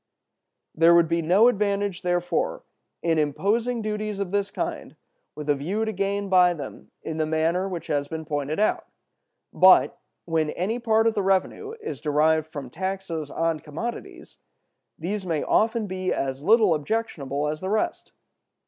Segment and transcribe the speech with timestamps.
[0.73, 2.63] "There would be no advantage, therefore,
[3.03, 4.95] in imposing duties of this kind
[5.35, 8.87] with a view to gain by them in the manner which has been pointed out.
[9.53, 14.39] But, when any part of the revenue is derived from taxes on commodities,
[14.97, 18.11] these may often be as little objectionable as the rest.